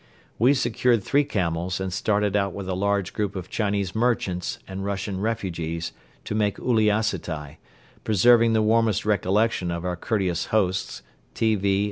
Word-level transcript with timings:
We 0.39 0.55
secured 0.55 1.03
three 1.03 1.23
camels 1.23 1.79
and 1.79 1.93
started 1.93 2.35
out 2.35 2.53
with 2.53 2.67
a 2.67 2.73
large 2.73 3.13
group 3.13 3.35
of 3.35 3.51
Chinese 3.51 3.93
merchants 3.93 4.57
and 4.67 4.83
Russian 4.83 5.19
refugees 5.19 5.93
to 6.25 6.33
make 6.33 6.57
Uliassutai, 6.57 7.57
preserving 8.03 8.53
the 8.53 8.63
warmest 8.63 9.05
recollections 9.05 9.71
of 9.73 9.85
our 9.85 9.95
courteous 9.95 10.45
hosts, 10.45 11.03
T. 11.35 11.53
V. 11.53 11.79